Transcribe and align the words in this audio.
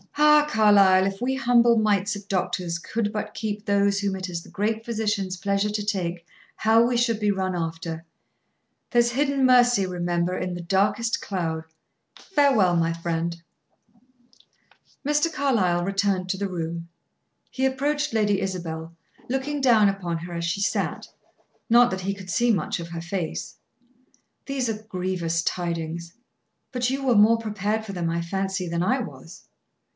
"Ah, 0.17 0.47
Carlyle! 0.49 1.05
If 1.05 1.21
we 1.21 1.35
humble 1.35 1.77
mites 1.77 2.15
of 2.15 2.21
human 2.23 2.29
doctors 2.29 2.79
could 2.79 3.13
but 3.13 3.35
keep 3.35 3.63
those 3.65 3.99
whom 3.99 4.15
it 4.15 4.29
is 4.29 4.41
the 4.41 4.49
Great 4.49 4.83
Physician's 4.83 5.37
pleasure 5.37 5.69
to 5.69 5.85
take, 5.85 6.25
how 6.57 6.81
we 6.83 6.97
should 6.97 7.19
be 7.19 7.29
run 7.31 7.55
after! 7.55 8.03
There's 8.89 9.11
hidden 9.11 9.45
mercy, 9.45 9.85
remember, 9.85 10.35
in 10.35 10.55
the 10.55 10.61
darkest 10.61 11.21
cloud. 11.21 11.65
Farewell 12.15 12.75
my 12.75 12.93
friend." 12.93 13.41
Mr. 15.07 15.31
Carlyle 15.31 15.85
returned 15.85 16.29
to 16.29 16.37
the 16.37 16.49
room. 16.49 16.89
He 17.51 17.65
approached 17.65 18.11
Lady 18.11 18.41
Isabel, 18.41 18.95
looking 19.29 19.61
down 19.61 19.87
upon 19.87 20.17
her 20.19 20.33
as 20.33 20.45
she 20.45 20.61
sat; 20.61 21.09
not 21.69 21.91
that 21.91 22.01
he 22.01 22.15
could 22.15 22.29
see 22.31 22.51
much 22.51 22.79
of 22.79 22.89
her 22.89 23.01
face. 23.01 23.55
"These 24.47 24.67
are 24.67 24.81
grievous 24.81 25.43
tidings. 25.43 26.13
But 26.71 26.89
you 26.89 27.03
were 27.05 27.15
more 27.15 27.37
prepared 27.37 27.85
for 27.85 27.93
them, 27.93 28.09
I 28.09 28.21
fancy, 28.21 28.67
than 28.67 28.81
I 28.81 28.99
was." 28.99 29.45